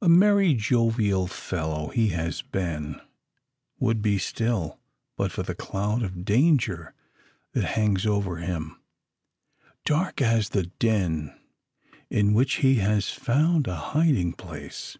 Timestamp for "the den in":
10.48-12.32